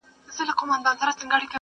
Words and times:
•سړي 0.35 0.51
وایې 0.51 0.67
موږکانو 0.69 0.83
دا 0.87 0.91
کار 0.99 1.09
کړﺉ, 1.17 1.45